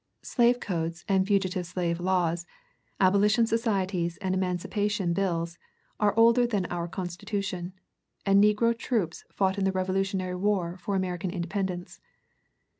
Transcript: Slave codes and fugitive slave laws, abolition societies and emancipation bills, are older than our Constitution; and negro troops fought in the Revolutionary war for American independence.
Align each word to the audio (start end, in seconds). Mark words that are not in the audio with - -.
Slave 0.23 0.59
codes 0.59 1.05
and 1.07 1.27
fugitive 1.27 1.67
slave 1.67 1.99
laws, 1.99 2.47
abolition 2.99 3.45
societies 3.45 4.17
and 4.17 4.33
emancipation 4.33 5.13
bills, 5.13 5.59
are 5.99 6.17
older 6.17 6.47
than 6.47 6.65
our 6.71 6.87
Constitution; 6.87 7.73
and 8.25 8.43
negro 8.43 8.75
troops 8.75 9.23
fought 9.31 9.59
in 9.59 9.63
the 9.63 9.71
Revolutionary 9.71 10.37
war 10.37 10.75
for 10.79 10.95
American 10.95 11.29
independence. 11.29 12.01